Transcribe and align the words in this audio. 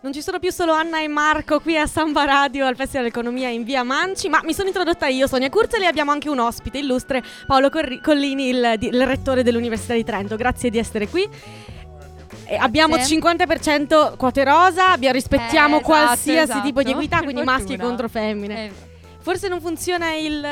Non 0.00 0.12
ci 0.12 0.22
sono 0.22 0.38
più 0.38 0.52
solo 0.52 0.72
Anna 0.72 1.00
e 1.00 1.08
Marco 1.08 1.58
qui 1.58 1.76
a 1.76 1.84
Samba 1.88 2.24
Radio 2.24 2.66
al 2.66 2.76
Festival 2.76 3.06
Economia 3.06 3.48
in 3.48 3.64
via 3.64 3.82
Manci, 3.82 4.28
ma 4.28 4.40
mi 4.44 4.54
sono 4.54 4.68
introdotta 4.68 5.08
io, 5.08 5.26
Sonia 5.26 5.50
Kurzel, 5.50 5.82
e 5.82 5.86
abbiamo 5.86 6.12
anche 6.12 6.28
un 6.28 6.38
ospite 6.38 6.78
illustre, 6.78 7.20
Paolo 7.48 7.68
Corri- 7.68 8.00
Collini, 8.00 8.50
il, 8.50 8.76
il, 8.78 9.06
rettore 9.06 9.42
dell'Università 9.42 9.94
di 9.94 10.04
Trento. 10.04 10.36
Grazie 10.36 10.70
di 10.70 10.78
essere 10.78 11.08
qui. 11.08 11.28
E 12.44 12.54
abbiamo 12.54 12.94
50% 12.94 14.16
quote 14.16 14.44
rosa, 14.44 14.94
rispettiamo 14.94 15.78
eh, 15.78 15.80
esatto, 15.80 15.92
qualsiasi 15.92 16.50
esatto. 16.50 16.64
tipo 16.64 16.82
di 16.84 16.92
equità, 16.92 17.22
quindi 17.22 17.42
maschi 17.42 17.76
contro 17.76 18.08
femmine. 18.08 18.66
Eh. 18.66 18.87
Forse 19.28 19.48
non 19.48 19.60
funziona 19.60 20.14
il 20.14 20.42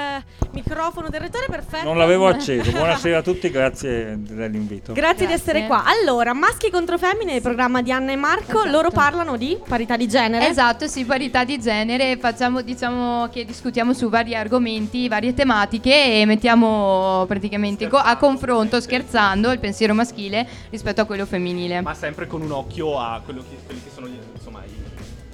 microfono 0.52 1.08
del 1.08 1.20
rettore, 1.20 1.46
perfetto. 1.48 1.84
Non 1.84 1.96
l'avevo 1.96 2.26
acceso. 2.28 2.70
Buonasera 2.72 3.16
a 3.16 3.22
tutti, 3.22 3.48
grazie 3.48 4.18
dell'invito. 4.18 4.92
Grazie, 4.92 5.24
grazie, 5.24 5.26
di 5.26 5.32
essere 5.32 5.66
qua. 5.66 5.84
Allora, 5.86 6.34
maschi 6.34 6.70
contro 6.70 6.98
femmine, 6.98 7.36
il 7.36 7.40
programma 7.40 7.80
di 7.80 7.90
Anna 7.90 8.12
e 8.12 8.16
Marco, 8.16 8.58
esatto. 8.58 8.68
loro 8.68 8.90
parlano 8.90 9.38
di 9.38 9.58
parità 9.66 9.96
di 9.96 10.06
genere. 10.06 10.50
Esatto, 10.50 10.86
sì, 10.88 11.06
parità 11.06 11.42
di 11.44 11.58
genere. 11.58 12.18
Facciamo, 12.18 12.60
diciamo 12.60 13.30
che 13.30 13.46
discutiamo 13.46 13.94
su 13.94 14.10
vari 14.10 14.34
argomenti, 14.34 15.08
varie 15.08 15.32
tematiche 15.32 16.20
e 16.20 16.26
mettiamo 16.26 17.24
praticamente 17.26 17.88
co- 17.88 17.96
a 17.96 18.14
confronto, 18.18 18.78
scherzando, 18.78 19.52
il 19.52 19.58
pensiero 19.58 19.94
maschile 19.94 20.46
rispetto 20.68 21.00
a 21.00 21.06
quello 21.06 21.24
femminile. 21.24 21.80
Ma 21.80 21.94
sempre 21.94 22.26
con 22.26 22.42
un 22.42 22.52
occhio 22.52 23.00
a 23.00 23.22
quello 23.24 23.40
che, 23.40 23.56
quelli 23.64 23.82
che 23.82 23.90
sono 23.90 24.06
gli, 24.06 24.18
insomma, 24.34 24.62
i 24.66 24.86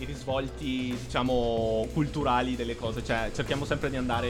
i 0.02 0.05
risvolti, 0.05 0.97
diciamo, 1.05 1.87
culturali 1.92 2.56
delle 2.56 2.77
cose. 2.77 3.05
Cioè, 3.05 3.30
cerchiamo 3.34 3.65
sempre 3.65 3.88
di 3.88 3.97
andare 3.97 4.29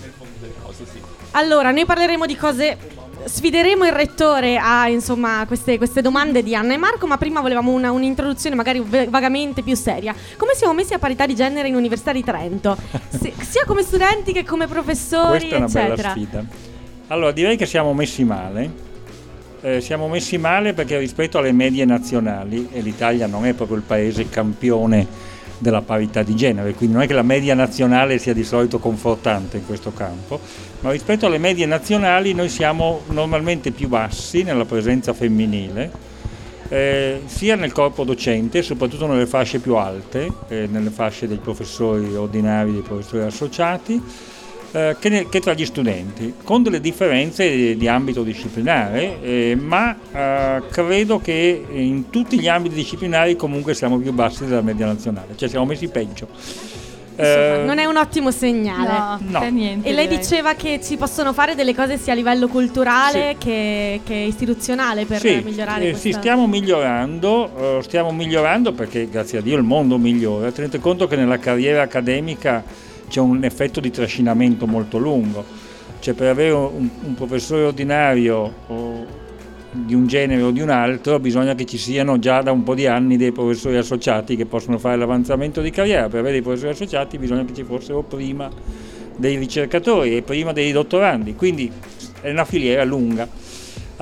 nel 0.00 0.10
fondo 0.16 0.34
delle 0.40 0.54
cose, 0.62 0.84
sì. 0.90 0.98
Allora, 1.32 1.70
noi 1.70 1.84
parleremo 1.84 2.26
di 2.26 2.36
cose. 2.36 2.76
Sfideremo 3.22 3.84
il 3.84 3.92
rettore 3.92 4.56
a 4.56 4.88
insomma 4.88 5.44
queste, 5.46 5.76
queste 5.76 6.00
domande 6.00 6.42
di 6.42 6.54
Anna 6.54 6.72
e 6.72 6.78
Marco, 6.78 7.06
ma 7.06 7.18
prima 7.18 7.42
volevamo 7.42 7.70
una, 7.70 7.92
un'introduzione 7.92 8.56
magari 8.56 8.80
vagamente 8.80 9.62
più 9.62 9.76
seria. 9.76 10.14
Come 10.38 10.54
siamo 10.54 10.72
messi 10.72 10.94
a 10.94 10.98
parità 10.98 11.26
di 11.26 11.34
genere 11.34 11.68
in 11.68 11.74
Università 11.74 12.12
di 12.12 12.24
Trento? 12.24 12.78
Se, 13.10 13.34
sia 13.40 13.64
come 13.66 13.82
studenti 13.82 14.32
che 14.32 14.42
come 14.44 14.66
professori, 14.66 15.48
Questa 15.48 15.54
è 15.54 15.58
una 15.58 15.66
eccetera. 15.66 15.94
bella 15.96 16.10
sfida. 16.10 16.44
Allora, 17.08 17.32
direi 17.32 17.56
che 17.58 17.66
siamo 17.66 17.92
messi 17.92 18.24
male 18.24 18.88
eh, 19.62 19.80
siamo 19.80 20.08
messi 20.08 20.38
male 20.38 20.72
perché 20.72 20.98
rispetto 20.98 21.38
alle 21.38 21.52
medie 21.52 21.84
nazionali, 21.84 22.68
e 22.72 22.80
l'Italia 22.80 23.26
non 23.26 23.46
è 23.46 23.52
proprio 23.52 23.76
il 23.76 23.82
paese 23.82 24.28
campione 24.28 25.28
della 25.58 25.82
parità 25.82 26.22
di 26.22 26.34
genere, 26.34 26.72
quindi 26.72 26.94
non 26.94 27.04
è 27.04 27.06
che 27.06 27.12
la 27.12 27.22
media 27.22 27.54
nazionale 27.54 28.18
sia 28.18 28.32
di 28.32 28.44
solito 28.44 28.78
confortante 28.78 29.58
in 29.58 29.66
questo 29.66 29.92
campo, 29.92 30.40
ma 30.80 30.90
rispetto 30.90 31.26
alle 31.26 31.38
medie 31.38 31.66
nazionali 31.66 32.32
noi 32.32 32.48
siamo 32.48 33.02
normalmente 33.08 33.70
più 33.70 33.88
bassi 33.88 34.42
nella 34.42 34.64
presenza 34.64 35.12
femminile, 35.12 36.08
eh, 36.68 37.20
sia 37.26 37.56
nel 37.56 37.72
corpo 37.72 38.04
docente, 38.04 38.62
soprattutto 38.62 39.06
nelle 39.06 39.26
fasce 39.26 39.58
più 39.58 39.74
alte, 39.74 40.32
eh, 40.48 40.66
nelle 40.70 40.90
fasce 40.90 41.28
dei 41.28 41.36
professori 41.36 42.14
ordinari, 42.14 42.72
dei 42.72 42.82
professori 42.82 43.24
associati, 43.24 44.02
eh, 44.72 44.96
che, 44.98 45.08
ne, 45.08 45.28
che, 45.28 45.40
tra 45.40 45.52
gli 45.52 45.64
studenti, 45.64 46.34
con 46.44 46.62
delle 46.62 46.80
differenze 46.80 47.48
di, 47.50 47.76
di 47.76 47.88
ambito 47.88 48.22
disciplinare, 48.22 49.20
eh, 49.22 49.56
ma 49.60 49.96
eh, 50.12 50.62
credo 50.70 51.18
che 51.18 51.64
in 51.70 52.10
tutti 52.10 52.38
gli 52.38 52.48
ambiti 52.48 52.76
disciplinari 52.76 53.36
comunque 53.36 53.74
siamo 53.74 53.98
più 53.98 54.12
bassi 54.12 54.46
della 54.46 54.62
media 54.62 54.86
nazionale, 54.86 55.34
cioè 55.36 55.48
siamo 55.48 55.66
messi 55.66 55.88
peggio. 55.88 56.28
Insomma, 57.20 57.56
eh, 57.56 57.64
non 57.64 57.78
è 57.78 57.84
un 57.84 57.96
ottimo 57.96 58.30
segnale. 58.30 59.18
No, 59.24 59.40
no. 59.40 59.50
Niente, 59.50 59.88
e 59.88 59.92
lei 59.92 60.06
direi. 60.06 60.22
diceva 60.22 60.54
che 60.54 60.78
si 60.80 60.96
possono 60.96 61.32
fare 61.32 61.54
delle 61.54 61.74
cose 61.74 61.98
sia 61.98 62.12
a 62.12 62.16
livello 62.16 62.48
culturale 62.48 63.36
sì. 63.38 63.46
che, 63.46 64.00
che, 64.04 64.14
istituzionale 64.14 65.04
per 65.04 65.18
sì, 65.18 65.42
migliorare 65.44 65.88
eh, 65.88 65.94
Sì, 65.94 66.12
stiamo 66.12 66.46
migliorando, 66.46 67.76
uh, 67.78 67.80
stiamo 67.82 68.10
migliorando 68.12 68.72
perché 68.72 69.08
grazie 69.08 69.38
a 69.38 69.40
Dio 69.42 69.56
il 69.56 69.64
mondo 69.64 69.98
migliora. 69.98 70.50
Tenete 70.50 70.78
conto 70.78 71.06
che 71.06 71.16
nella 71.16 71.38
carriera 71.38 71.82
accademica 71.82 72.64
c'è 73.10 73.20
un 73.20 73.44
effetto 73.44 73.80
di 73.80 73.90
trascinamento 73.90 74.66
molto 74.66 74.96
lungo. 74.96 75.44
Cioè 75.98 76.14
per 76.14 76.28
avere 76.28 76.52
un, 76.52 76.88
un 77.04 77.14
professore 77.14 77.64
ordinario 77.64 78.54
di 79.72 79.94
un 79.94 80.06
genere 80.06 80.42
o 80.42 80.50
di 80.50 80.60
un 80.60 80.70
altro 80.70 81.20
bisogna 81.20 81.54
che 81.54 81.64
ci 81.64 81.78
siano 81.78 82.18
già 82.18 82.40
da 82.40 82.50
un 82.52 82.62
po' 82.62 82.74
di 82.74 82.86
anni 82.86 83.16
dei 83.16 83.32
professori 83.32 83.76
associati 83.76 84.34
che 84.34 84.46
possono 84.46 84.78
fare 84.78 84.96
l'avanzamento 84.96 85.60
di 85.60 85.70
carriera. 85.70 86.08
Per 86.08 86.20
avere 86.20 86.34
dei 86.34 86.42
professori 86.42 86.72
associati 86.72 87.18
bisogna 87.18 87.44
che 87.44 87.52
ci 87.52 87.64
fossero 87.64 88.02
prima 88.02 88.48
dei 89.16 89.36
ricercatori 89.36 90.16
e 90.16 90.22
prima 90.22 90.52
dei 90.52 90.72
dottorandi, 90.72 91.34
quindi 91.34 91.70
è 92.22 92.30
una 92.30 92.44
filiera 92.44 92.84
lunga. 92.84 93.28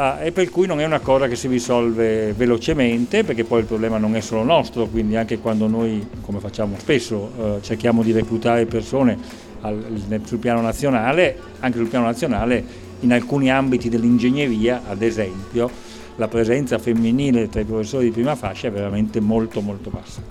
Ah, 0.00 0.20
e 0.22 0.30
per 0.30 0.48
cui 0.48 0.68
non 0.68 0.78
è 0.78 0.84
una 0.84 1.00
cosa 1.00 1.26
che 1.26 1.34
si 1.34 1.48
risolve 1.48 2.32
velocemente, 2.32 3.24
perché 3.24 3.42
poi 3.42 3.58
il 3.58 3.66
problema 3.66 3.98
non 3.98 4.14
è 4.14 4.20
solo 4.20 4.44
nostro, 4.44 4.86
quindi 4.86 5.16
anche 5.16 5.40
quando 5.40 5.66
noi, 5.66 6.06
come 6.20 6.38
facciamo 6.38 6.76
spesso, 6.78 7.32
eh, 7.36 7.62
cerchiamo 7.62 8.04
di 8.04 8.12
reclutare 8.12 8.64
persone 8.66 9.18
al, 9.62 10.20
sul 10.22 10.38
piano 10.38 10.60
nazionale, 10.60 11.36
anche 11.58 11.78
sul 11.78 11.88
piano 11.88 12.04
nazionale 12.04 12.64
in 13.00 13.12
alcuni 13.12 13.50
ambiti 13.50 13.88
dell'ingegneria, 13.88 14.82
ad 14.88 15.02
esempio, 15.02 15.68
la 16.14 16.28
presenza 16.28 16.78
femminile 16.78 17.48
tra 17.48 17.60
i 17.60 17.64
professori 17.64 18.04
di 18.04 18.10
prima 18.12 18.36
fascia 18.36 18.68
è 18.68 18.70
veramente 18.70 19.18
molto 19.18 19.60
molto 19.60 19.90
bassa 19.90 20.22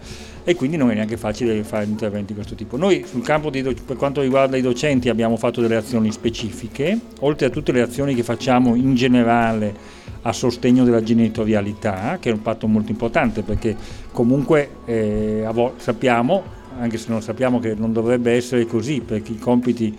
e 0.48 0.56
quindi 0.56 0.78
non 0.78 0.90
è 0.92 0.94
neanche 0.94 1.18
facile 1.18 1.62
fare 1.66 1.84
interventi 1.84 2.28
di 2.28 2.36
questo 2.36 2.56
tipo. 2.56 2.78
Noi 2.78 3.04
sul 3.06 3.22
campo 3.22 3.50
do- 3.50 3.74
per 3.86 3.98
quanto 3.98 4.22
riguarda 4.22 4.56
i 4.56 4.62
docenti 4.62 5.10
abbiamo 5.10 5.36
fatto 5.36 5.60
delle 5.60 5.76
azioni 5.76 6.10
specifiche, 6.10 6.98
oltre 7.20 7.48
a 7.48 7.50
tutte 7.50 7.74
le 7.74 7.82
azioni 7.82 8.16
che 8.16 8.24
facciamo 8.24 8.74
in 8.74 8.96
generale 8.96 9.76
a 10.22 10.32
sostegno 10.32 10.86
della 10.86 11.04
genitorialità, 11.04 12.18
che 12.22 12.30
è 12.30 12.32
un 12.32 12.40
fatto 12.40 12.66
molto 12.66 12.92
importante 12.92 13.42
perché 13.42 13.76
comunque 14.14 14.70
eh, 14.86 15.46
sappiamo, 15.76 16.44
anche 16.80 16.98
se 16.98 17.08
non 17.10 17.22
sappiamo 17.22 17.60
che 17.60 17.74
non 17.76 17.92
dovrebbe 17.92 18.32
essere 18.32 18.66
così, 18.66 19.02
perché 19.02 19.34
i 19.34 19.40
compiti 19.40 19.94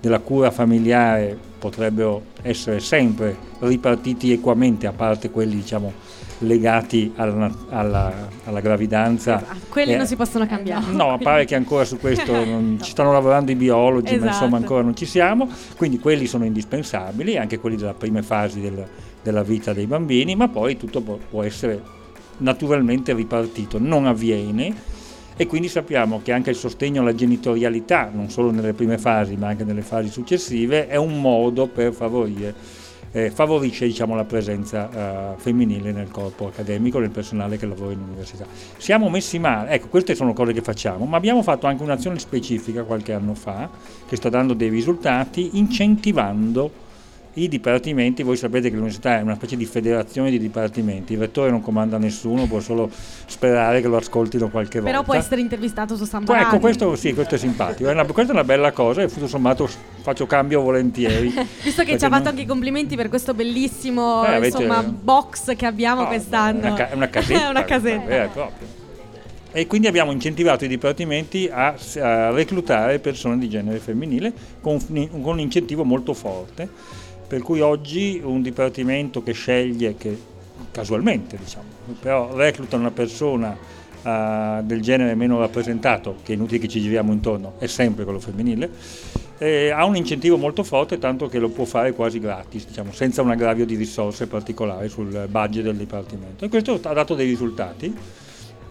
della 0.00 0.18
cura 0.18 0.50
familiare 0.50 1.38
potrebbero 1.60 2.22
essere 2.42 2.80
sempre 2.80 3.36
ripartiti 3.60 4.32
equamente, 4.32 4.88
a 4.88 4.92
parte 4.92 5.30
quelli 5.30 5.54
diciamo 5.54 5.92
legati 6.42 7.12
alla, 7.16 7.50
alla, 7.68 8.28
alla 8.44 8.60
gravidanza. 8.60 9.36
Esatto. 9.36 9.56
Quelli 9.68 9.92
eh, 9.92 9.96
non 9.96 10.06
si 10.06 10.16
possono 10.16 10.46
cambiare. 10.46 10.92
No, 10.92 11.18
pare 11.22 11.44
che 11.44 11.54
ancora 11.54 11.84
su 11.84 11.98
questo 11.98 12.32
non, 12.44 12.78
ci 12.80 12.90
stanno 12.90 13.12
lavorando 13.12 13.50
i 13.50 13.56
biologi, 13.56 14.14
esatto. 14.14 14.24
ma 14.24 14.26
insomma 14.26 14.46
esatto. 14.46 14.62
ancora 14.62 14.82
non 14.82 14.96
ci 14.96 15.06
siamo, 15.06 15.48
quindi 15.76 15.98
quelli 15.98 16.26
sono 16.26 16.44
indispensabili, 16.44 17.36
anche 17.36 17.58
quelli 17.58 17.76
della 17.76 17.94
prima 17.94 18.22
fase 18.22 18.60
del, 18.60 18.86
della 19.22 19.42
vita 19.42 19.72
dei 19.72 19.86
bambini, 19.86 20.36
ma 20.36 20.48
poi 20.48 20.76
tutto 20.76 21.00
può, 21.00 21.18
può 21.28 21.42
essere 21.42 21.80
naturalmente 22.38 23.14
ripartito, 23.14 23.78
non 23.78 24.06
avviene 24.06 24.90
e 25.36 25.46
quindi 25.46 25.68
sappiamo 25.68 26.20
che 26.22 26.32
anche 26.32 26.50
il 26.50 26.56
sostegno 26.56 27.00
alla 27.00 27.14
genitorialità, 27.14 28.10
non 28.12 28.30
solo 28.30 28.50
nelle 28.50 28.74
prime 28.74 28.98
fasi 28.98 29.36
ma 29.36 29.48
anche 29.48 29.64
nelle 29.64 29.82
fasi 29.82 30.08
successive, 30.08 30.88
è 30.88 30.96
un 30.96 31.20
modo 31.20 31.66
per 31.68 31.92
favorire 31.92 32.54
eh, 33.12 33.30
favorisce 33.30 33.86
diciamo, 33.86 34.14
la 34.14 34.24
presenza 34.24 35.34
eh, 35.34 35.38
femminile 35.38 35.92
nel 35.92 36.10
corpo 36.10 36.48
accademico, 36.48 36.98
nel 36.98 37.10
personale 37.10 37.58
che 37.58 37.66
lavora 37.66 37.92
in 37.92 38.00
università. 38.00 38.46
Siamo 38.76 39.08
messi 39.08 39.38
male, 39.38 39.70
ecco 39.70 39.88
queste 39.88 40.14
sono 40.14 40.32
cose 40.32 40.52
che 40.52 40.62
facciamo, 40.62 41.04
ma 41.04 41.16
abbiamo 41.16 41.42
fatto 41.42 41.66
anche 41.66 41.82
un'azione 41.82 42.18
specifica 42.18 42.82
qualche 42.82 43.12
anno 43.12 43.34
fa 43.34 43.68
che 44.06 44.16
sta 44.16 44.28
dando 44.28 44.54
dei 44.54 44.68
risultati 44.68 45.50
incentivando 45.58 46.81
i 47.34 47.48
dipartimenti, 47.48 48.22
voi 48.22 48.36
sapete 48.36 48.68
che 48.68 48.74
l'università 48.74 49.18
è 49.18 49.22
una 49.22 49.36
specie 49.36 49.56
di 49.56 49.64
federazione 49.64 50.30
di 50.30 50.38
dipartimenti, 50.38 51.14
il 51.14 51.18
rettore 51.18 51.50
non 51.50 51.62
comanda 51.62 51.96
nessuno, 51.96 52.46
può 52.46 52.60
solo 52.60 52.90
sperare 52.92 53.80
che 53.80 53.88
lo 53.88 53.96
ascoltino 53.96 54.50
qualche 54.50 54.80
volta. 54.80 54.90
Però 54.92 55.02
può 55.04 55.14
essere 55.14 55.40
intervistato 55.40 55.96
su 55.96 56.04
San 56.04 56.24
Ecco, 56.28 56.58
questo 56.58 56.94
sì, 56.94 57.14
questo 57.14 57.36
è 57.36 57.38
simpatico, 57.38 57.88
è 57.88 57.92
una, 57.92 58.04
questa 58.04 58.32
è 58.32 58.34
una 58.34 58.44
bella 58.44 58.72
cosa 58.72 59.02
e 59.02 59.08
tutto 59.08 59.26
sommato 59.26 59.68
faccio 60.02 60.26
cambio 60.26 60.60
volentieri. 60.60 61.32
Visto 61.62 61.84
che 61.84 61.98
ci 61.98 62.04
ha 62.04 62.08
fatto 62.08 62.24
non... 62.24 62.28
anche 62.28 62.42
i 62.42 62.46
complimenti 62.46 62.96
per 62.96 63.08
questo 63.08 63.32
bellissimo 63.32 64.24
eh, 64.26 64.46
insomma, 64.46 64.78
avete... 64.78 64.92
box 65.00 65.56
che 65.56 65.64
abbiamo 65.64 66.02
oh, 66.02 66.06
quest'anno. 66.08 66.60
È 66.60 66.66
una, 66.66 66.74
ca- 66.74 66.90
una 66.94 67.08
casetta. 67.08 67.46
è 67.46 67.48
una 67.50 67.64
casetta. 67.64 68.08
È 68.08 68.30
e 69.54 69.66
quindi 69.66 69.86
abbiamo 69.86 70.12
incentivato 70.12 70.64
i 70.64 70.68
dipartimenti 70.68 71.48
a, 71.52 71.74
a 72.00 72.30
reclutare 72.30 72.98
persone 73.00 73.36
di 73.36 73.50
genere 73.50 73.78
femminile 73.80 74.32
con, 74.62 74.78
con 74.86 75.32
un 75.32 75.40
incentivo 75.40 75.84
molto 75.84 76.14
forte 76.14 77.00
per 77.32 77.40
cui 77.40 77.60
oggi 77.60 78.20
un 78.22 78.42
dipartimento 78.42 79.22
che 79.22 79.32
sceglie, 79.32 79.96
che 79.96 80.14
casualmente 80.70 81.38
diciamo, 81.38 81.64
però 81.98 82.36
recluta 82.36 82.76
una 82.76 82.90
persona 82.90 83.56
uh, 84.02 84.62
del 84.62 84.82
genere 84.82 85.14
meno 85.14 85.38
rappresentato, 85.38 86.16
che 86.22 86.32
è 86.32 86.34
inutile 86.34 86.58
che 86.58 86.68
ci 86.68 86.78
giriamo 86.82 87.10
intorno, 87.10 87.54
è 87.56 87.66
sempre 87.68 88.04
quello 88.04 88.20
femminile, 88.20 88.70
eh, 89.38 89.70
ha 89.70 89.82
un 89.86 89.96
incentivo 89.96 90.36
molto 90.36 90.62
forte, 90.62 90.98
tanto 90.98 91.26
che 91.28 91.38
lo 91.38 91.48
può 91.48 91.64
fare 91.64 91.94
quasi 91.94 92.18
gratis, 92.18 92.66
diciamo, 92.66 92.92
senza 92.92 93.22
un 93.22 93.30
aggravio 93.30 93.64
di 93.64 93.76
risorse 93.76 94.26
particolari 94.26 94.90
sul 94.90 95.26
budget 95.30 95.64
del 95.64 95.76
dipartimento. 95.76 96.44
E 96.44 96.50
questo 96.50 96.78
ha 96.82 96.92
dato 96.92 97.14
dei 97.14 97.26
risultati 97.26 97.96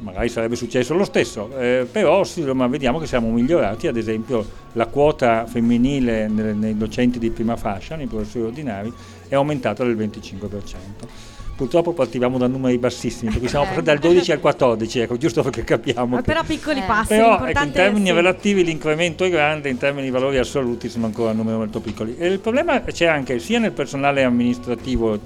magari 0.02 0.30
sarebbe 0.30 0.56
successo 0.56 0.94
lo 0.94 1.06
stesso, 1.06 1.50
eh, 1.58 1.88
però 1.90 2.24
sì, 2.24 2.42
ma 2.44 2.68
vediamo 2.68 3.00
che 3.00 3.08
siamo 3.08 3.30
migliorati, 3.32 3.88
ad 3.88 3.98
esempio 3.98 4.46
la 4.74 4.88
quota 4.88 5.46
femminile 5.46 6.28
nei, 6.28 6.56
nei 6.56 6.78
docenti 6.78 7.20
di 7.20 7.30
prima 7.30 7.56
fascia, 7.56 7.96
nei 7.96 8.08
professori 8.08 8.46
ordinari, 8.46 8.92
è 9.28 9.36
aumentata 9.36 9.84
del 9.84 9.96
25%. 9.98 11.30
purtroppo 11.54 11.94
partivamo 11.94 12.40
da 12.40 12.48
numeri 12.48 12.80
bassissimi, 12.80 13.32
perché 13.32 13.48
siamo 13.48 13.66
Eh. 13.66 13.68
passati 13.68 13.86
dal 13.86 14.00
12 14.00 14.32
al 14.32 14.40
14, 14.40 15.00
ecco, 15.02 15.18
giusto 15.18 15.44
perché 15.44 15.64
capiamo. 15.64 16.08
Ma 16.08 16.16
che- 16.18 16.24
però 16.24 16.44
piccoli 16.44 16.80
Eh. 16.80 16.84
passi, 16.88 17.10
però 17.10 17.46
ecco, 17.46 17.64
in 17.64 17.72
termini 17.72 18.08
sì. 18.08 18.12
relativi 18.14 18.64
l'incremento 18.64 19.24
è 19.26 19.30
grande, 19.30 19.70
in 19.70 19.78
termini 19.78 20.06
di 20.06 20.10
valori 20.12 20.40
assoluti 20.40 20.90
sono 20.90 21.06
ancora 21.06 21.34
numeri 21.34 21.58
molto 21.58 21.80
piccoli. 21.80 22.16
E 22.18 22.26
il 22.28 22.40
problema 22.40 22.82
c'è 22.82 23.06
anche 23.06 23.38
sia 23.38 23.60
nel 23.60 23.74
personale 23.74 24.24
amministrativo 24.24 25.20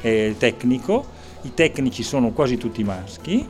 e 0.00 0.34
tecnico, 0.38 1.04
i 1.42 1.52
tecnici 1.52 2.02
sono 2.02 2.30
quasi 2.30 2.56
tutti 2.56 2.82
maschi, 2.82 3.46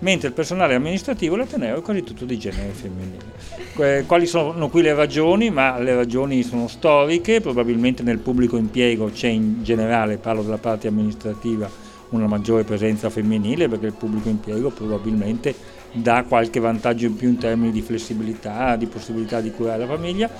mentre 0.00 0.28
il 0.28 0.34
personale 0.34 0.74
amministrativo 0.74 1.36
l'Ateneo 1.36 1.78
è 1.78 1.82
quasi 1.82 2.02
tutto 2.02 2.24
di 2.24 2.38
genere 2.38 2.72
femminile. 2.72 4.04
Quali 4.06 4.26
sono 4.26 4.68
qui 4.68 4.82
le 4.82 4.94
ragioni? 4.94 5.50
Ma 5.50 5.78
le 5.78 5.94
ragioni 5.94 6.42
sono 6.42 6.68
storiche, 6.68 7.40
probabilmente 7.40 8.02
nel 8.02 8.18
pubblico 8.18 8.56
impiego 8.56 9.10
c'è 9.10 9.28
in 9.28 9.62
generale, 9.62 10.16
parlo 10.16 10.42
della 10.42 10.58
parte 10.58 10.88
amministrativa, 10.88 11.68
una 12.10 12.26
maggiore 12.26 12.64
presenza 12.64 13.10
femminile 13.10 13.68
perché 13.68 13.86
il 13.86 13.94
pubblico 13.94 14.28
impiego 14.28 14.70
probabilmente 14.70 15.54
dà 15.92 16.24
qualche 16.26 16.60
vantaggio 16.60 17.06
in 17.06 17.16
più 17.16 17.28
in 17.28 17.38
termini 17.38 17.72
di 17.72 17.82
flessibilità, 17.82 18.76
di 18.76 18.86
possibilità 18.86 19.40
di 19.40 19.50
curare 19.50 19.78
la 19.78 19.86
famiglia 19.86 20.30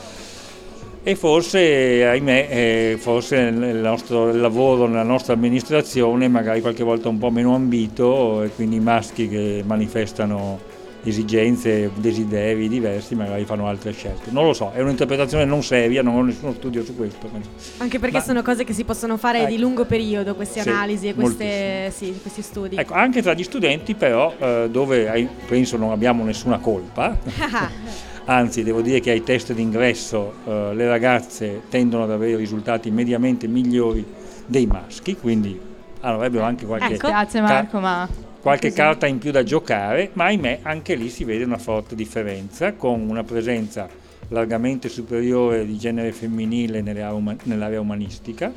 e 1.08 1.14
forse, 1.14 2.04
ahimè, 2.04 2.48
eh, 2.50 2.96
forse 2.98 3.36
il 3.36 3.76
nostro 3.76 4.32
lavoro 4.34 4.88
nella 4.88 5.04
nostra 5.04 5.34
amministrazione 5.34 6.26
magari 6.26 6.60
qualche 6.60 6.82
volta 6.82 7.08
un 7.08 7.18
po' 7.18 7.30
meno 7.30 7.54
ambito 7.54 8.42
e 8.42 8.48
quindi 8.48 8.74
i 8.74 8.80
maschi 8.80 9.28
che 9.28 9.62
manifestano 9.64 10.58
esigenze, 11.04 11.92
desideri 11.94 12.68
diversi 12.68 13.14
magari 13.14 13.44
fanno 13.44 13.68
altre 13.68 13.92
scelte. 13.92 14.32
Non 14.32 14.46
lo 14.46 14.52
so, 14.52 14.72
è 14.74 14.80
un'interpretazione 14.80 15.44
non 15.44 15.62
seria, 15.62 16.02
non 16.02 16.16
ho 16.16 16.22
nessuno 16.22 16.52
studio 16.54 16.82
su 16.82 16.96
questo. 16.96 17.30
Anche 17.76 18.00
perché 18.00 18.16
Ma- 18.16 18.22
sono 18.24 18.42
cose 18.42 18.64
che 18.64 18.72
si 18.72 18.82
possono 18.82 19.16
fare 19.16 19.46
di 19.46 19.54
Ecco. 19.54 19.62
lungo 19.62 19.84
periodo, 19.84 20.34
queste 20.34 20.60
Sì, 20.62 20.68
analisi 20.68 21.06
e 21.06 21.14
queste, 21.14 21.92
sì, 21.94 22.18
questi 22.20 22.42
studi. 22.42 22.74
Ecco, 22.74 22.94
anche 22.94 23.22
tra 23.22 23.32
gli 23.32 23.44
studenti 23.44 23.94
però, 23.94 24.34
eh, 24.36 24.66
dove 24.72 25.28
penso 25.46 25.76
non 25.76 25.92
abbiamo 25.92 26.24
nessuna 26.24 26.58
colpa, 26.58 27.16
anzi 28.26 28.62
devo 28.62 28.81
dire 28.81 29.00
che 29.00 29.11
ai 29.11 29.23
test 29.23 29.52
d'ingresso 29.52 30.34
eh, 30.44 30.75
le 30.75 30.88
ragazze 30.88 31.62
tendono 31.69 32.05
ad 32.05 32.11
avere 32.11 32.37
risultati 32.37 32.90
mediamente 32.90 33.46
migliori 33.46 34.05
dei 34.46 34.67
maschi, 34.67 35.17
quindi 35.17 35.58
avrebbero 36.00 36.44
anche 36.44 36.67
qualche, 36.67 36.94
Ecco. 36.94 37.08
Grazie 37.08 37.40
Marco, 37.40 37.81
ma 37.81 38.08
qualche 38.40 38.73
carta 38.73 39.06
in 39.06 39.19
più 39.19 39.32
da 39.32 39.43
giocare, 39.43 40.11
ma 40.12 40.25
ahimè 40.26 40.61
anche 40.62 40.94
lì 40.94 41.08
si 41.08 41.25
vede 41.25 41.44
una 41.44 41.58
forte 41.58 41.94
differenza 41.94 42.75
con 42.75 43.08
una 43.08 43.25
presenza 43.25 43.88
largamente 44.28 44.88
superiore 44.88 45.64
di 45.67 45.76
genere 45.78 46.12
femminile 46.12 46.81
nell'area 46.81 47.81
umanistica. 47.81 48.52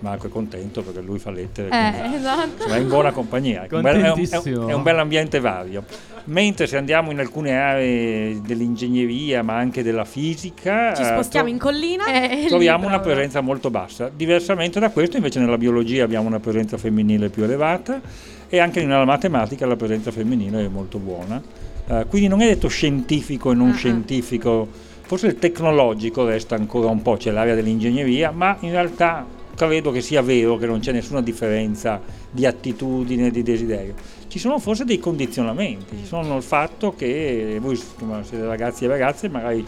Marco 0.00 0.26
è 0.26 0.30
contento 0.30 0.82
perché 0.82 1.00
lui 1.00 1.18
fa 1.18 1.30
lettere. 1.30 1.68
Eh, 1.68 2.16
esatto. 2.16 2.62
insomma, 2.62 2.76
è 2.76 2.78
in 2.78 2.88
buona 2.88 3.12
compagnia. 3.12 3.64
ecco, 3.64 3.76
un 3.76 3.82
bel- 3.82 3.94
è, 3.94 3.98
un, 3.98 4.04
è 4.04 4.08
un- 4.08 4.14
Contentissimo. 4.16 4.68
è 4.68 4.72
un 4.74 4.82
bel 4.82 4.98
ambiente 4.98 5.40
vario. 5.40 5.84
Mentre 6.24 6.66
se 6.66 6.76
andiamo 6.76 7.10
in 7.10 7.18
alcune 7.18 7.56
aree 7.58 8.40
dell'ingegneria, 8.40 9.42
ma 9.42 9.56
anche 9.56 9.82
della 9.82 10.04
fisica, 10.04 10.94
Ci 10.94 11.02
eh, 11.02 11.06
spostiamo 11.06 11.46
tro- 11.46 11.54
in 11.54 11.60
collina. 11.60 12.06
Eh, 12.06 12.46
troviamo 12.48 12.86
una 12.86 13.00
presenza 13.00 13.40
molto 13.40 13.70
bassa. 13.70 14.10
Diversamente 14.14 14.80
da 14.80 14.90
questo, 14.90 15.16
invece, 15.16 15.40
nella 15.40 15.58
biologia 15.58 16.04
abbiamo 16.04 16.26
una 16.26 16.40
presenza 16.40 16.76
femminile 16.76 17.28
più 17.30 17.44
elevata 17.44 18.00
e 18.48 18.58
anche 18.58 18.84
nella 18.84 19.04
matematica 19.04 19.66
la 19.66 19.76
presenza 19.76 20.10
femminile 20.10 20.64
è 20.64 20.68
molto 20.68 20.98
buona. 20.98 21.40
Eh, 21.86 22.06
quindi 22.08 22.28
non 22.28 22.40
è 22.40 22.46
detto 22.46 22.68
scientifico 22.68 23.50
e 23.50 23.54
non 23.54 23.70
ah. 23.70 23.74
scientifico, 23.74 24.68
forse 25.02 25.26
il 25.26 25.38
tecnologico 25.38 26.24
resta 26.24 26.54
ancora 26.54 26.88
un 26.88 27.02
po', 27.02 27.16
c'è 27.16 27.30
l'area 27.32 27.54
dell'ingegneria, 27.54 28.30
ma 28.30 28.56
in 28.60 28.70
realtà 28.70 29.26
credo 29.66 29.90
che 29.90 30.00
sia 30.00 30.22
vero 30.22 30.56
che 30.56 30.66
non 30.66 30.80
c'è 30.80 30.92
nessuna 30.92 31.20
differenza 31.20 32.00
di 32.30 32.46
attitudine, 32.46 33.30
di 33.30 33.42
desiderio. 33.42 33.94
Ci 34.28 34.38
sono 34.38 34.58
forse 34.58 34.84
dei 34.84 34.98
condizionamenti, 34.98 36.04
sono 36.04 36.36
il 36.36 36.42
fatto 36.42 36.94
che 36.94 37.58
voi 37.60 37.76
siete 37.76 38.46
ragazzi 38.46 38.84
e 38.84 38.88
ragazze, 38.88 39.28
magari 39.28 39.64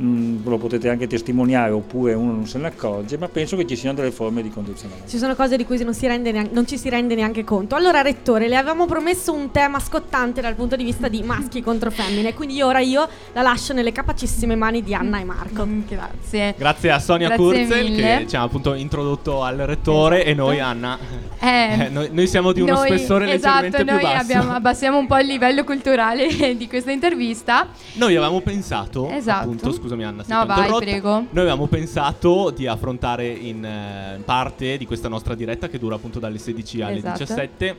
mh, 0.00 0.48
lo 0.48 0.58
potete 0.58 0.88
anche 0.88 1.06
testimoniare 1.06 1.70
oppure 1.72 2.14
uno 2.14 2.32
non 2.32 2.46
se 2.46 2.58
ne 2.58 2.68
accorge, 2.68 3.18
ma 3.18 3.28
penso 3.28 3.56
che 3.56 3.66
ci 3.66 3.76
siano 3.76 3.96
delle 3.96 4.10
forme 4.10 4.42
di 4.42 4.50
condizionamento. 4.50 5.08
Ci 5.08 5.18
sono 5.18 5.34
cose 5.34 5.56
di 5.56 5.64
cui 5.64 5.82
non, 5.84 5.94
si 5.94 6.06
rende 6.06 6.32
neanche- 6.32 6.54
non 6.54 6.66
ci 6.66 6.78
si 6.78 6.88
rende 6.88 7.14
neanche 7.14 7.44
conto. 7.44 7.74
Allora, 7.74 8.00
Rettore, 8.02 8.48
le 8.48 8.56
avevamo 8.56 8.86
promesso 8.86 9.32
un 9.32 9.50
tema 9.50 9.78
scottante 9.78 10.40
dal 10.40 10.54
punto 10.54 10.76
di 10.76 10.84
vista 10.84 11.08
di 11.08 11.22
maschi 11.22 11.62
contro 11.62 11.90
femmine, 11.90 12.34
quindi 12.34 12.60
ora 12.62 12.80
io 12.80 13.08
la 13.32 13.42
lascio 13.42 13.72
nelle 13.72 13.92
capacissime 13.92 14.54
mani 14.54 14.82
di 14.82 14.94
Anna 14.94 15.18
e 15.20 15.24
Marco. 15.24 15.66
Mm, 15.66 15.80
Grazie. 15.88 16.54
Grazie 16.56 16.90
a 16.90 16.98
Sonia 16.98 17.28
Grazie 17.28 17.44
Kurzel 17.44 17.90
mille. 17.90 18.18
che 18.18 18.26
ci 18.28 18.36
ha 18.36 18.42
appunto 18.42 18.74
introdotto 18.74 19.42
al 19.42 19.56
rettore 19.58 20.24
e 20.24 20.34
noi 20.34 20.60
Anna. 20.60 20.98
Eh, 21.38 21.46
eh, 21.86 21.88
noi, 21.90 22.08
noi 22.12 22.26
siamo 22.26 22.52
di 22.52 22.60
uno 22.60 22.72
noi- 22.74 22.86
spessore 22.88 23.26
leggermente 23.26 23.66
esatto, 23.68 23.84
più 23.84 23.92
noi 23.92 24.02
basso. 24.02 24.22
abbiamo- 24.22 24.52
abbassiamo 24.52 24.98
un 24.98 25.06
po' 25.06 25.18
il 25.18 25.26
livello 25.26 25.64
culturale 25.64 26.28
di 26.56 26.68
questa 26.68 26.90
intervista. 26.90 27.68
Noi 27.94 28.14
avevamo 28.16 28.40
pensato, 28.40 29.08
Esatto. 29.10 29.40
appunto, 29.42 29.72
scusami 29.90 30.04
Anna, 30.04 30.22
No, 30.26 30.46
vai, 30.46 30.56
interrotto. 30.58 30.78
prego. 30.84 31.10
Noi 31.10 31.28
avevamo 31.32 31.66
pensato 31.66 32.50
di 32.50 32.66
affrontare 32.66 33.26
in 33.28 33.64
eh, 33.64 34.20
parte 34.24 34.76
di 34.76 34.86
questa 34.86 35.08
nostra 35.08 35.34
diretta 35.34 35.68
che 35.68 35.78
dura 35.78 35.96
appunto 35.96 36.18
dalle 36.20 36.38
16 36.38 36.82
alle 36.82 36.98
Esatto. 36.98 37.18
17 37.18 37.76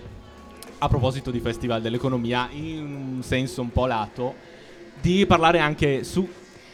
a 0.79 0.87
proposito 0.87 1.31
di 1.31 1.39
Festival 1.39 1.81
dell'Economia 1.81 2.49
in 2.51 3.13
un 3.15 3.23
senso 3.23 3.61
un 3.61 3.71
po' 3.71 3.85
lato 3.85 4.33
di 4.99 5.25
parlare 5.25 5.59
anche 5.59 6.03
su 6.03 6.27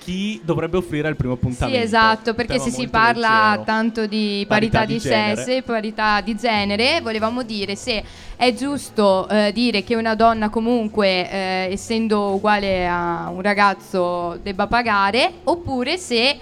chi 0.08 0.40
dovrebbe 0.42 0.78
offrire 0.78 1.10
il 1.10 1.18
primo 1.18 1.34
Sì, 1.34 1.40
appuntamento. 1.42 1.84
esatto, 1.84 2.34
perché 2.34 2.60
se 2.60 2.70
si 2.70 2.88
parla 2.88 3.48
leggero. 3.50 3.64
tanto 3.66 4.06
di 4.06 4.46
parità, 4.48 4.78
Parità 4.80 4.86
di, 4.86 4.94
di 4.94 5.00
genere. 5.02 5.36
sesso 5.36 5.58
e 5.58 5.62
parità 5.64 6.22
di 6.22 6.36
genere, 6.38 7.02
volevamo 7.02 7.44
dire 7.44 7.76
se 7.76 8.02
è 8.38 8.54
giusto 8.54 9.28
eh, 9.28 9.52
dire 9.54 9.84
che 9.84 9.96
una 9.96 10.16
donna 10.16 10.48
comunque, 10.48 11.30
eh, 11.30 11.68
essendo 11.74 12.36
uguale 12.36 12.88
a 12.88 13.30
un 13.34 13.42
ragazzo, 13.42 14.40
debba 14.42 14.66
pagare, 14.68 15.30
oppure 15.44 15.98
se 15.98 16.38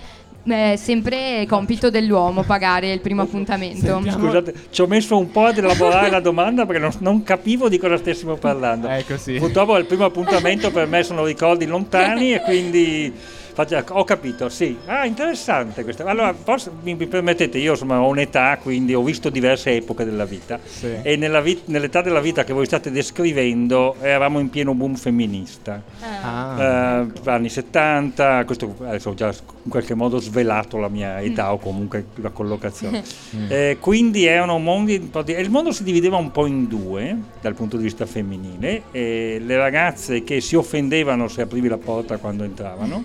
è 0.48 0.76
sempre 0.78 1.48
compito 1.48 1.90
dell'uomo 1.90 2.44
pagare 2.44 2.92
il 2.92 3.00
primo 3.00 3.24
appuntamento. 3.24 4.00
Scusate, 4.08 4.54
ci 4.70 4.82
ho 4.84 4.86
messo 4.86 5.18
un 5.18 5.32
po' 5.32 5.46
ad 5.46 5.58
elaborare 5.58 6.12
la 6.12 6.20
domanda 6.20 6.68
perché 6.68 6.80
non, 6.84 6.92
non 7.00 7.24
capivo 7.24 7.68
di 7.68 7.80
cosa 7.80 7.98
stessimo 7.98 8.36
parlando. 8.36 8.88
Ecco 8.88 9.18
sì. 9.18 9.38
Purtroppo 9.40 9.76
il 9.78 9.86
primo 9.88 10.06
appuntamento 10.06 10.70
per 10.70 10.86
me 10.86 11.02
sono 11.02 11.26
ricordi 11.26 11.66
lontani 11.66 12.36
e 12.36 12.42
quindi 12.42 13.12
faccio- 13.56 13.84
ho 13.90 14.04
capito, 14.04 14.50
sì. 14.50 14.78
Ah, 14.86 15.06
interessante 15.06 15.84
questo. 15.84 16.06
Allora, 16.06 16.34
forse 16.34 16.70
mi, 16.84 16.94
mi 16.94 17.08
permettete, 17.08 17.58
io 17.58 17.72
insomma 17.72 18.00
ho 18.00 18.08
un'età, 18.10 18.58
quindi 18.62 18.94
ho 18.94 19.02
visto 19.02 19.30
diverse 19.30 19.72
epoche 19.76 20.06
della 20.06 20.26
vita 20.26 20.60
Sì. 20.64 20.90
e 21.02 21.16
nella 21.16 21.42
vi- 21.42 21.62
nell'età 21.66 22.02
della 22.02 22.20
vita 22.20 22.44
che 22.44 22.54
voi 22.54 22.66
state 22.66 22.92
descrivendo 22.92 23.96
eravamo 24.02 24.40
in 24.40 24.50
pieno 24.50 24.74
boom 24.76 24.96
femminista. 24.96 25.82
Ah. 26.22 27.06
Eh, 27.24 27.30
anni 27.30 27.50
70, 27.50 28.44
questo 28.46 28.76
adesso 28.82 29.10
ho 29.10 29.14
già 29.14 29.34
in 29.64 29.70
qualche 29.72 29.94
modo 29.96 30.20
svelato 30.20 30.78
la 30.78 30.90
mia 30.90 31.22
età 31.22 31.52
o 31.54 31.58
comunque 31.58 32.06
la 32.16 32.30
collocazione. 32.30 33.04
Eh, 33.48 33.78
quindi 33.80 34.26
erano 34.26 34.58
mondi 34.60 34.96
un 34.98 35.10
po' 35.10 35.22
di- 35.22 35.34
il 35.34 35.50
mondo 35.50 35.72
si 35.72 35.84
divideva 35.84 36.18
un 36.18 36.32
po' 36.32 36.46
in 36.46 36.68
due 36.68 37.16
dal 37.42 37.54
punto 37.54 37.78
di 37.78 37.84
vista 37.84 38.06
femminile, 38.06 38.84
e 38.92 39.40
le 39.44 39.58
ragazze 39.58 40.24
che 40.24 40.42
si 40.42 40.56
offendevano 40.56 41.28
se 41.28 41.42
aprivi 41.44 41.68
la 41.68 41.78
porta 41.78 42.18
quando 42.18 42.44
entravano, 42.44 43.04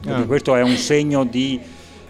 perché 0.00 0.22
Ah. 0.22 0.26
questo 0.26 0.54
è 0.56 0.62
un 0.62 0.76
segno 0.76 1.24
di 1.24 1.60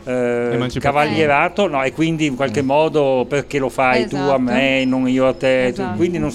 eh, 0.05 0.69
cavalierato, 0.81 1.67
no, 1.67 1.83
e 1.83 1.93
quindi 1.93 2.25
in 2.27 2.35
qualche 2.35 2.63
modo 2.63 3.27
perché 3.29 3.59
lo 3.59 3.69
fai 3.69 4.07
tu 4.09 4.17
a 4.17 4.21
Esatto. 4.21 4.39
me, 4.41 4.85
non 4.87 5.07
io 5.09 5.27
a 5.27 5.35
te, 5.35 5.73
tu- 5.75 5.81
Esatto. 5.83 5.97
quindi 5.97 6.19
non, 6.19 6.33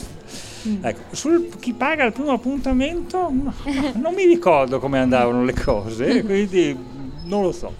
Ecco, 0.82 1.02
sul 1.16 1.50
chi 1.60 1.74
paga 1.74 2.06
il 2.06 2.14
primo 2.14 2.32
appuntamento 2.32 3.18
no, 3.32 3.54
non 4.00 4.14
mi 4.14 4.26
ricordo 4.26 4.80
come 4.80 5.00
andavano 5.00 5.44
le 5.44 5.54
cose, 5.54 6.22
quindi 6.26 6.78
non 7.26 7.42
lo 7.44 7.52
so. 7.52 7.74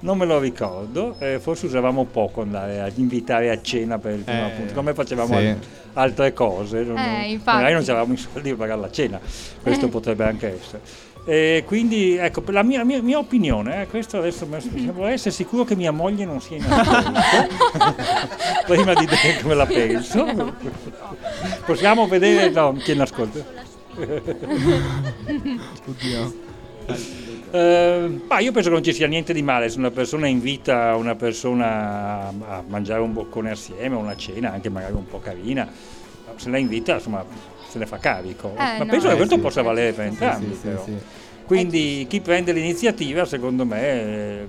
Non 0.00 0.16
me 0.16 0.26
lo 0.26 0.38
ricordo, 0.38 1.16
eh, 1.18 1.40
forse 1.40 1.66
usavamo 1.66 2.04
poco 2.04 2.40
andare 2.42 2.78
a 2.80 2.88
invitare 2.94 3.50
a 3.50 3.60
cena 3.60 3.98
per 3.98 4.12
il 4.12 4.20
primo 4.20 4.38
Eh, 4.38 4.42
appuntamento, 4.42 4.74
come 4.74 4.94
facevamo 4.94 5.38
sì. 5.38 5.44
al- 5.46 5.58
altre 5.94 6.32
cose, 6.34 6.82
non- 6.84 6.98
Eh, 6.98 7.00
non- 7.10 7.24
infatti. 7.30 7.56
magari 7.56 7.72
non 7.72 7.82
avevamo 7.82 8.12
i 8.12 8.16
soldi 8.16 8.48
per 8.50 8.56
pagare 8.58 8.80
la 8.80 8.90
cena, 8.92 9.18
questo 9.60 9.86
Eh. 9.86 9.88
potrebbe 9.88 10.24
anche 10.24 10.54
essere. 10.56 10.80
E 11.30 11.62
quindi 11.66 12.16
ecco, 12.16 12.42
la 12.46 12.62
mia, 12.62 12.82
mia- 12.84 13.02
mia 13.02 13.18
opinione, 13.18 13.82
eh, 13.82 13.86
questo 13.86 14.16
adesso 14.16 14.46
vorrei 14.48 15.12
essere 15.12 15.30
sicuro 15.34 15.62
che 15.64 15.76
mia 15.76 15.90
moglie 15.90 16.24
non 16.24 16.40
sia 16.40 16.56
in 16.56 16.64
ascolto, 16.66 17.12
prima 18.66 18.94
di 18.94 19.04
dire 19.04 19.38
come 19.42 19.54
la 19.54 19.66
penso. 19.66 20.24
Possiamo 21.66 22.06
vedere 22.08 22.48
no, 22.48 22.72
chi 22.82 22.92
è 22.92 22.94
in 22.94 23.00
ascolto. 23.02 23.44
Oddio. 25.86 26.34
Eh, 27.50 28.20
ma 28.26 28.38
io 28.38 28.52
penso 28.52 28.68
che 28.70 28.74
non 28.74 28.82
ci 28.82 28.94
sia 28.94 29.06
niente 29.06 29.34
di 29.34 29.42
male 29.42 29.68
se 29.68 29.76
una 29.78 29.90
persona 29.90 30.26
invita 30.28 30.94
una 30.96 31.14
persona 31.14 31.66
a- 31.66 32.28
a 32.28 32.64
mangiare 32.66 33.02
un 33.02 33.12
boccone 33.12 33.50
assieme, 33.50 33.96
una 33.96 34.16
cena 34.16 34.52
anche 34.52 34.70
magari 34.70 34.94
un 34.94 35.06
po' 35.06 35.18
carina, 35.18 35.70
se 36.36 36.50
la 36.50 36.58
invita 36.58 36.94
insomma 36.94 37.24
se 37.68 37.78
ne 37.78 37.86
fa 37.86 37.98
carico. 37.98 38.52
ma 38.56 38.78
no. 38.78 38.86
penso 38.86 39.06
Eh, 39.06 39.10
che 39.10 39.16
questo 39.16 39.34
sì. 39.36 39.40
possa 39.40 39.62
valere 39.62 39.92
per 39.92 40.04
Sì, 40.06 40.10
entrambi. 40.10 40.46
sì, 40.46 40.54
sì, 40.54 40.66
però. 40.68 40.84
sì. 40.84 40.92
Quindi 41.44 42.06
chi 42.08 42.20
prende 42.20 42.52
l'iniziativa 42.52 43.24
secondo 43.24 43.64
me 43.64 43.80
eh, 43.82 44.46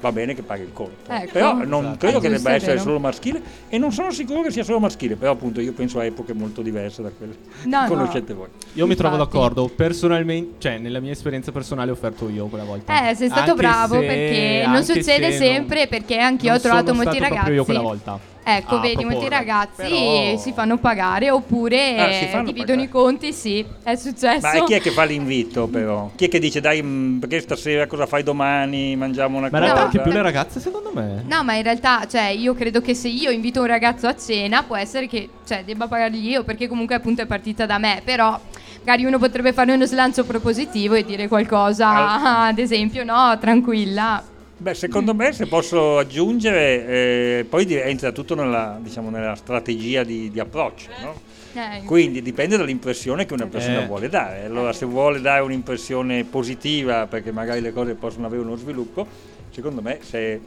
va 0.00 0.10
bene 0.12 0.34
che 0.34 0.42
paghi 0.42 0.62
il 0.62 0.72
conto. 0.72 1.10
Ecco. 1.10 1.32
Però 1.32 1.52
non 1.64 1.84
Esatto. 1.84 1.96
credo 1.98 2.18
È 2.18 2.20
che 2.20 2.28
debba 2.28 2.52
essere 2.54 2.78
solo 2.78 2.98
maschile 2.98 3.40
e 3.68 3.78
non 3.78 3.92
sono 3.92 4.10
sicuro 4.10 4.42
che 4.42 4.50
sia 4.50 4.62
solo 4.64 4.78
maschile, 4.80 5.14
però 5.16 5.30
appunto 5.32 5.60
io 5.60 5.72
penso 5.72 5.98
a 6.00 6.04
epoche 6.04 6.32
molto 6.34 6.60
diverse 6.60 7.00
da 7.02 7.10
quelle 7.16 7.34
No, 7.64 7.82
che 7.84 7.88
no. 7.88 7.88
conoscete 7.88 8.34
voi. 8.34 8.48
Io 8.74 8.86
mi 8.86 8.94
trovo 8.96 9.14
Infatti. 9.14 9.32
d'accordo, 9.34 9.68
personalmente, 9.68 10.54
cioè 10.58 10.78
nella 10.78 11.00
mia 11.00 11.12
esperienza 11.12 11.52
personale 11.52 11.90
ho 11.90 11.94
offerto 11.94 12.28
io 12.28 12.46
quella 12.46 12.64
volta. 12.64 13.08
Eh, 13.10 13.14
sei 13.14 13.28
stato 13.28 13.50
Anche 13.52 13.62
bravo 13.62 13.94
se- 14.00 14.06
perché 14.06 14.62
non 14.66 14.74
anche 14.76 14.92
succede 14.92 15.30
se 15.30 15.36
sempre 15.38 15.78
non- 15.78 15.88
perché 15.88 16.18
anch'io 16.18 16.48
non 16.48 16.58
ho 16.58 16.60
trovato 16.60 16.94
molti 16.94 17.18
ragazzi. 17.18 17.50
io 17.52 17.64
quella 17.64 17.80
volta. 17.80 18.18
Ecco, 18.44 18.74
a 18.76 18.80
vedi, 18.80 19.04
molti 19.04 19.28
ragazzi 19.28 19.82
Però- 19.82 20.36
si 20.36 20.52
fanno 20.52 20.76
pagare 20.78 21.30
oppure 21.30 21.96
Ah, 21.96 22.08
eh, 22.08 22.26
fanno 22.26 22.44
dividono 22.44 22.82
pagare. 22.82 22.82
i 22.82 22.88
conti, 22.88 23.32
sì, 23.32 23.64
è 23.84 23.94
successo. 23.94 24.40
Ma 24.44 24.52
e 24.54 24.64
chi 24.64 24.72
è 24.74 24.80
che 24.80 24.90
fa 24.90 25.04
l'invito 25.04 25.68
però? 25.68 26.10
Chi 26.16 26.24
è 26.24 26.28
che 26.28 26.40
dice 26.40 26.60
dai 26.60 26.82
mh, 26.82 27.18
perché 27.20 27.40
stasera 27.40 27.86
cosa 27.86 28.06
fai 28.06 28.24
domani? 28.24 28.96
Mangiamo 28.96 29.38
una 29.38 29.48
Ma 29.48 29.58
in 29.58 29.62
cosa? 29.62 29.64
realtà 29.74 29.82
anche 29.84 30.00
più 30.00 30.10
le 30.12 30.22
ragazze 30.22 30.58
secondo 30.58 30.90
me. 30.92 31.22
No, 31.24 31.44
ma 31.44 31.54
in 31.54 31.62
realtà, 31.62 32.04
cioè, 32.08 32.26
io 32.30 32.52
credo 32.54 32.80
che 32.80 32.94
se 32.94 33.06
io 33.08 33.30
invito 33.30 33.60
un 33.60 33.66
ragazzo 33.66 34.08
a 34.08 34.16
cena, 34.16 34.64
può 34.64 34.74
essere 34.76 35.06
che, 35.06 35.28
cioè, 35.46 35.62
debba 35.64 35.86
pagargli 35.86 36.28
io, 36.28 36.42
perché 36.42 36.66
comunque 36.66 36.96
appunto 36.96 37.22
è 37.22 37.26
partita 37.26 37.64
da 37.64 37.78
me, 37.78 38.02
però 38.04 38.38
magari 38.80 39.04
uno 39.04 39.18
potrebbe 39.18 39.52
fare 39.52 39.72
uno 39.72 39.86
slancio 39.86 40.24
propositivo 40.24 40.94
e 40.94 41.04
dire 41.04 41.28
qualcosa, 41.28 42.46
ad 42.48 42.58
esempio, 42.58 43.04
no, 43.04 43.38
tranquilla. 43.38 44.24
Beh, 44.62 44.74
secondo 44.74 45.12
me 45.12 45.32
se 45.32 45.46
posso 45.48 45.98
aggiungere, 45.98 46.86
eh, 46.86 47.46
poi 47.48 47.66
entra 47.74 48.12
tutto 48.12 48.36
nella, 48.36 48.78
diciamo, 48.80 49.10
nella 49.10 49.34
strategia 49.34 50.04
di, 50.04 50.30
di 50.30 50.38
approccio, 50.38 50.88
no? 51.00 51.20
Eh, 51.54 51.82
Quindi 51.84 52.22
dipende 52.22 52.56
dall'impressione 52.56 53.26
che 53.26 53.32
una 53.34 53.48
persona 53.48 53.82
Eh. 53.82 53.86
vuole 53.86 54.08
dare. 54.08 54.44
Allora, 54.44 54.72
se 54.72 54.86
vuole 54.86 55.20
dare 55.20 55.42
un'impressione 55.42 56.22
positiva, 56.22 57.08
perché 57.08 57.32
magari 57.32 57.60
le 57.60 57.72
cose 57.72 57.94
possono 57.94 58.26
avere 58.26 58.40
uno 58.42 58.54
sviluppo, 58.54 59.04
secondo 59.50 59.82
me, 59.82 59.98
se, 60.00 60.40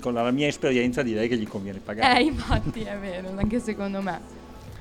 con 0.00 0.14
la 0.14 0.30
mia 0.30 0.46
esperienza, 0.46 1.02
direi 1.02 1.28
che 1.28 1.36
gli 1.36 1.46
conviene 1.46 1.78
pagare. 1.78 2.20
eh, 2.20 2.22
infatti 2.22 2.80
è 2.80 2.96
vero, 2.96 3.28
anche 3.36 3.60
secondo 3.60 4.00
me. 4.00 4.18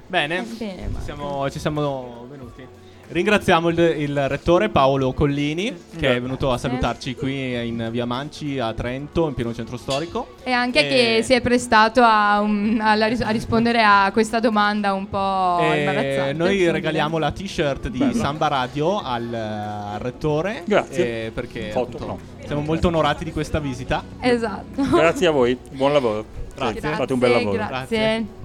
Bene, 0.08 0.46
Bene, 0.58 0.90
siamo, 1.04 1.50
ci 1.50 1.60
siamo 1.60 2.26
venuti. 2.30 2.66
Ringraziamo 3.12 3.68
il, 3.68 3.78
il 3.98 4.30
rettore 4.30 4.70
Paolo 4.70 5.12
Collini 5.12 5.66
che 5.66 5.74
Grazie. 6.00 6.16
è 6.16 6.22
venuto 6.22 6.50
a 6.50 6.58
salutarci 6.58 7.14
qui 7.16 7.68
in 7.68 7.90
via 7.92 8.06
Manci 8.06 8.58
a 8.58 8.72
Trento, 8.74 9.28
in 9.28 9.34
pieno 9.34 9.54
centro 9.54 9.76
storico. 9.76 10.36
E 10.44 10.52
anche 10.54 10.88
Eh, 10.88 11.18
che 11.18 11.24
si 11.24 11.34
è 11.34 11.42
prestato 11.42 12.02
a, 12.04 12.40
un- 12.40 12.82
ris- 13.10 13.20
a 13.20 13.30
rispondere 13.32 13.84
a 13.84 14.10
questa 14.14 14.40
domanda 14.40 14.94
un 14.94 15.10
po' 15.10 15.60
E 15.60 15.80
imbarazzante. 15.80 16.30
Eh, 16.30 16.34
noi 16.34 16.72
regaliamo 16.72 17.18
la 17.18 17.32
t-shirt 17.32 17.90
di 17.90 17.98
Bello. 17.98 18.14
Samba 18.14 18.48
Radio 18.48 19.02
al, 19.04 19.34
al 19.34 20.00
rettore. 20.00 20.64
Grazie. 20.66 21.26
eh, 21.26 21.32
perché 21.32 21.70
Foto, 21.72 21.98
appunto, 21.98 22.06
no. 22.06 22.20
siamo 22.46 22.62
molto 22.62 22.88
onorati 22.88 23.26
di 23.26 23.34
questa 23.34 23.60
visita. 23.60 24.02
Esatto. 24.22 24.84
Grazie 24.90 25.28
a 25.28 25.32
voi, 25.32 25.58
buon 25.72 25.92
lavoro. 25.92 26.24
Grazie. 26.56 26.80
Fate 26.94 27.12
un 27.12 27.20
bel 27.20 27.32
lavoro. 27.32 27.58
Grazie. 27.58 28.40